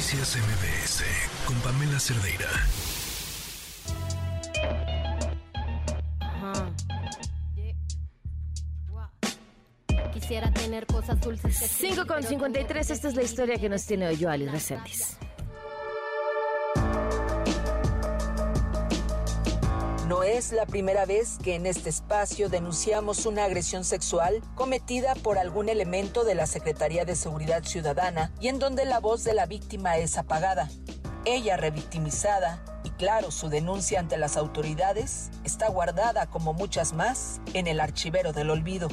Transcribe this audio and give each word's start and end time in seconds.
Noticias 0.00 0.34
MBS 0.34 1.04
con 1.44 1.54
Pamela 1.56 2.00
Cerdeira. 2.00 2.48
Quisiera 10.14 10.50
tener 10.52 10.86
cosas 10.86 11.20
dulces. 11.20 11.54
5 11.54 12.06
con 12.06 12.22
53, 12.22 12.90
esta 12.90 13.08
es 13.08 13.14
la 13.14 13.22
historia 13.24 13.58
que 13.58 13.68
nos 13.68 13.84
tiene 13.84 14.08
hoy 14.08 14.16
Joali 14.18 14.48
Resendiz. 14.48 15.18
No 20.10 20.24
es 20.24 20.50
la 20.50 20.66
primera 20.66 21.06
vez 21.06 21.38
que 21.40 21.54
en 21.54 21.66
este 21.66 21.88
espacio 21.88 22.48
denunciamos 22.48 23.26
una 23.26 23.44
agresión 23.44 23.84
sexual 23.84 24.42
cometida 24.56 25.14
por 25.14 25.38
algún 25.38 25.68
elemento 25.68 26.24
de 26.24 26.34
la 26.34 26.48
Secretaría 26.48 27.04
de 27.04 27.14
Seguridad 27.14 27.62
Ciudadana 27.62 28.32
y 28.40 28.48
en 28.48 28.58
donde 28.58 28.86
la 28.86 28.98
voz 28.98 29.22
de 29.22 29.34
la 29.34 29.46
víctima 29.46 29.98
es 29.98 30.18
apagada. 30.18 30.68
Ella 31.26 31.56
revictimizada 31.56 32.60
y 32.82 32.90
claro, 32.90 33.30
su 33.30 33.50
denuncia 33.50 34.00
ante 34.00 34.18
las 34.18 34.36
autoridades 34.36 35.30
está 35.44 35.68
guardada 35.68 36.26
como 36.26 36.54
muchas 36.54 36.92
más 36.92 37.40
en 37.54 37.68
el 37.68 37.78
archivero 37.78 38.32
del 38.32 38.50
olvido. 38.50 38.88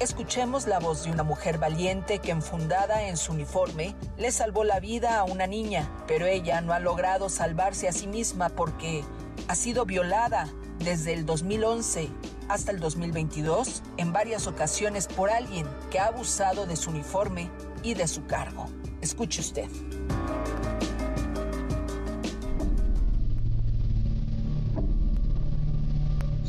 Escuchemos 0.00 0.66
la 0.66 0.80
voz 0.80 1.04
de 1.04 1.12
una 1.12 1.22
mujer 1.22 1.58
valiente 1.58 2.18
que 2.18 2.32
enfundada 2.32 3.04
en 3.04 3.16
su 3.16 3.30
uniforme 3.30 3.94
le 4.16 4.32
salvó 4.32 4.64
la 4.64 4.80
vida 4.80 5.20
a 5.20 5.22
una 5.22 5.46
niña, 5.46 5.88
pero 6.08 6.26
ella 6.26 6.60
no 6.62 6.72
ha 6.72 6.80
logrado 6.80 7.28
salvarse 7.28 7.86
a 7.86 7.92
sí 7.92 8.08
misma 8.08 8.48
porque 8.48 9.04
ha 9.48 9.54
sido 9.54 9.86
violada 9.86 10.48
desde 10.78 11.14
el 11.14 11.26
2011 11.26 12.08
hasta 12.48 12.70
el 12.70 12.80
2022 12.80 13.82
en 13.96 14.12
varias 14.12 14.46
ocasiones 14.46 15.06
por 15.08 15.30
alguien 15.30 15.66
que 15.90 15.98
ha 15.98 16.06
abusado 16.06 16.66
de 16.66 16.76
su 16.76 16.90
uniforme 16.90 17.50
y 17.82 17.94
de 17.94 18.06
su 18.06 18.26
cargo. 18.26 18.66
Escuche 19.00 19.40
usted. 19.40 19.68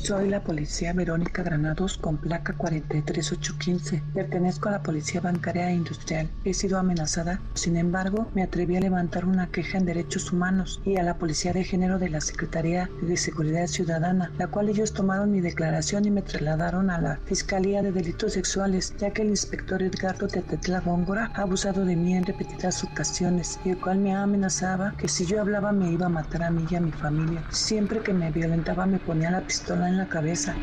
Soy 0.10 0.28
la 0.28 0.44
policía 0.44 0.92
Verónica 0.92 1.44
Granados 1.44 2.00
con 2.00 2.18
placa 2.18 2.54
43815. 2.54 4.02
Pertenezco 4.16 4.68
a 4.68 4.72
la 4.72 4.82
Policía 4.82 5.22
Bancaria 5.22 5.70
e 5.70 5.76
Industrial. 5.76 6.28
He 6.44 6.56
sido 6.56 6.80
amenazada, 6.80 7.40
sin 7.54 7.78
embargo, 7.78 8.28
me 8.34 8.42
atreví 8.42 8.76
a 8.76 8.80
levantar 8.80 9.26
una 9.26 9.52
queja 9.52 9.78
en 9.78 9.86
derechos 9.86 10.34
humanos 10.34 10.82
y 10.84 10.98
a 10.98 11.04
la 11.04 11.20
Policía 11.20 11.54
de 11.54 11.64
Género 11.64 12.00
de 12.00 12.10
la 12.10 12.22
Secretaría 12.22 12.90
de 13.04 13.18
Seguridad 13.18 13.68
Ciudadana, 13.68 14.32
la 14.40 14.48
cual 14.48 14.70
ellos 14.70 14.94
tomaron 14.94 15.32
mi 15.32 15.42
declaración 15.42 16.06
y 16.06 16.10
me 16.10 16.24
trasladaron 16.24 16.90
a 16.90 17.00
la 17.00 17.20
Fiscalía 17.26 17.84
de 17.84 17.92
Delitos 17.92 18.34
Sexuales, 18.34 18.96
ya 18.98 19.12
que 19.12 19.22
el 19.22 19.30
inspector 19.30 19.84
Edgardo 19.84 20.28
Tetetla 20.28 20.80
Góngora 20.80 21.32
ha 21.36 21.44
abusado 21.44 21.86
de 21.86 21.96
mí 21.96 22.16
en 22.16 22.26
repetidas 22.26 22.84
ocasiones 22.84 23.60
y 23.64 23.70
el 23.70 23.80
cual 23.80 24.00
me 24.00 24.16
amenazaba 24.16 24.96
que 24.98 25.08
si 25.08 25.28
yo 25.28 25.40
hablaba 25.40 25.72
me 25.72 25.92
iba 25.92 26.08
a 26.08 26.10
matar 26.10 26.42
a 26.42 26.50
mí 26.50 26.66
y 26.68 26.76
a 26.76 26.82
mi 26.82 26.92
familia. 26.92 27.44
Siempre 27.52 28.00
que 28.00 28.12
me 28.12 28.32
violentaba 28.32 28.88
me 28.88 28.98
ponía 28.98 29.30
la 29.30 29.42
pistola 29.42 29.88
en 29.88 29.99
la 30.00 30.08
cabeza. 30.08 30.56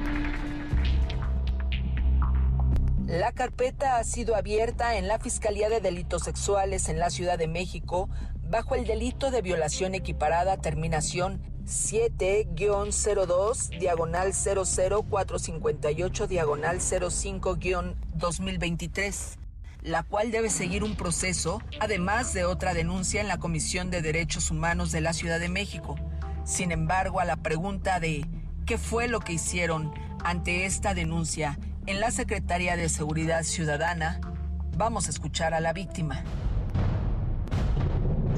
La 3.06 3.30
carpeta 3.32 3.98
ha 3.98 4.04
sido 4.04 4.34
abierta 4.34 4.96
en 4.96 5.08
la 5.08 5.18
Fiscalía 5.18 5.68
de 5.68 5.80
Delitos 5.80 6.22
Sexuales 6.22 6.88
en 6.88 6.98
la 6.98 7.10
Ciudad 7.10 7.36
de 7.38 7.46
México 7.46 8.08
bajo 8.48 8.74
el 8.74 8.86
delito 8.86 9.30
de 9.30 9.42
violación 9.42 9.94
equiparada 9.94 10.56
terminación 10.56 11.42
7-02 11.66 13.78
diagonal 13.78 14.32
00458 14.32 16.26
diagonal 16.26 16.78
05-2023 16.78 19.36
la 19.82 20.02
cual 20.02 20.30
debe 20.32 20.48
seguir 20.50 20.82
un 20.82 20.96
proceso, 20.96 21.62
además 21.78 22.32
de 22.32 22.44
otra 22.44 22.74
denuncia 22.74 23.20
en 23.20 23.28
la 23.28 23.38
Comisión 23.38 23.88
de 23.90 24.02
Derechos 24.02 24.50
Humanos 24.50 24.90
de 24.90 25.00
la 25.00 25.12
Ciudad 25.12 25.38
de 25.38 25.48
México. 25.48 25.94
Sin 26.44 26.72
embargo, 26.72 27.20
a 27.20 27.24
la 27.24 27.36
pregunta 27.36 28.00
de 28.00 28.26
qué 28.66 28.78
fue 28.78 29.06
lo 29.06 29.20
que 29.20 29.34
hicieron 29.34 29.94
ante 30.24 30.66
esta 30.66 30.92
denuncia 30.92 31.58
en 31.86 32.00
la 32.00 32.10
Secretaría 32.10 32.76
de 32.76 32.88
Seguridad 32.88 33.44
Ciudadana, 33.44 34.20
vamos 34.76 35.06
a 35.06 35.10
escuchar 35.10 35.54
a 35.54 35.60
la 35.60 35.72
víctima. 35.72 36.24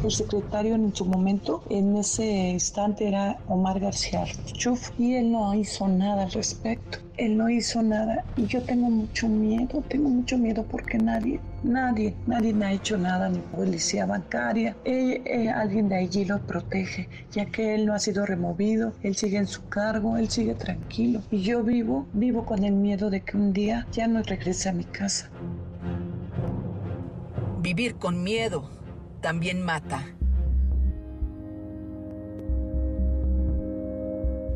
El 0.05 0.13
secretario 0.13 0.77
en 0.77 0.95
su 0.95 1.05
momento, 1.05 1.65
en 1.71 1.97
ese 1.97 2.25
instante, 2.51 3.09
era 3.09 3.37
Omar 3.49 3.81
García 3.81 4.25
Chuf 4.53 4.91
y 4.97 5.15
él 5.15 5.33
no 5.33 5.53
hizo 5.55 5.89
nada 5.89 6.23
al 6.23 6.31
respecto. 6.31 6.99
Él 7.17 7.37
no 7.37 7.51
hizo 7.51 7.83
nada 7.83 8.25
y 8.37 8.47
yo 8.47 8.63
tengo 8.63 8.89
mucho 8.91 9.29
miedo, 9.29 9.83
tengo 9.89 10.09
mucho 10.09 10.39
miedo 10.39 10.65
porque 10.71 10.99
nadie, 10.99 11.41
nadie, 11.65 12.15
nadie 12.29 12.55
me 12.55 12.67
ha 12.67 12.73
hecho 12.73 12.97
nada, 12.97 13.29
ni 13.29 13.41
policía 13.41 14.07
bancaria. 14.07 14.77
Eh, 14.85 15.21
eh, 15.25 15.49
alguien 15.51 15.89
de 15.89 15.97
allí 15.97 16.25
lo 16.25 16.39
protege, 16.47 17.09
ya 17.33 17.47
que 17.47 17.75
él 17.75 17.85
no 17.85 17.93
ha 17.93 17.99
sido 17.99 18.25
removido, 18.25 18.93
él 19.03 19.17
sigue 19.17 19.39
en 19.39 19.49
su 19.49 19.69
cargo, 19.69 20.17
él 20.17 20.31
sigue 20.31 20.55
tranquilo. 20.55 21.23
Y 21.33 21.43
yo 21.43 21.65
vivo, 21.65 22.07
vivo 22.13 22.47
con 22.47 22.63
el 22.63 22.75
miedo 22.75 23.11
de 23.11 23.23
que 23.23 23.37
un 23.37 23.53
día 23.53 23.89
ya 23.91 24.07
no 24.07 24.23
regrese 24.23 24.69
a 24.69 24.73
mi 24.73 24.85
casa. 24.85 25.29
Vivir 27.61 27.97
con 27.97 28.23
miedo 28.23 28.78
también 29.21 29.63
mata. 29.63 30.05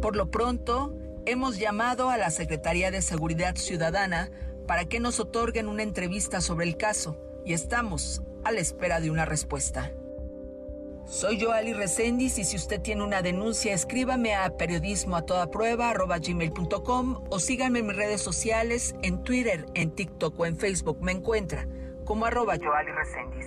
Por 0.00 0.17
lo 0.17 0.31
pronto, 0.31 0.97
hemos 1.27 1.59
llamado 1.59 2.11
a 2.11 2.17
la 2.17 2.31
Secretaría 2.31 2.91
de 2.91 3.03
Seguridad 3.03 3.56
Ciudadana 3.56 4.31
para 4.67 4.84
que 4.84 5.00
nos 5.00 5.21
otorguen 5.21 5.69
una 5.69 5.83
entrevista 5.83 6.41
sobre 6.41 6.67
el 6.67 6.77
caso 6.77 7.17
y 7.45 7.53
estamos 7.53 8.23
a 8.45 8.53
la 8.53 8.61
espera 8.61 9.00
de 9.00 9.11
una 9.11 9.25
respuesta. 9.25 9.93
Soy 11.05 11.41
Joali 11.41 11.73
Resendiz 11.73 12.39
y 12.39 12.44
si 12.44 12.56
usted 12.56 12.81
tiene 12.81 13.05
una 13.05 13.23
denuncia, 13.23 13.75
escríbame 13.75 14.34
a 14.34 14.56
periodismo 14.56 15.19
o 15.19 17.39
síganme 17.39 17.81
en 17.81 17.87
mis 17.87 17.97
redes 17.97 18.21
sociales, 18.21 18.94
en 19.03 19.23
Twitter, 19.23 19.67
en 19.75 19.91
TikTok 19.91 20.39
o 20.39 20.47
en 20.47 20.56
Facebook. 20.56 20.99
Me 21.03 21.12
encuentra 21.12 21.67
como 22.05 22.25
arroba 22.25 22.56
Joali 22.56 22.93
Resendiz. 22.93 23.47